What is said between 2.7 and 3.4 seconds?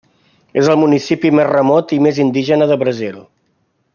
del Brasil.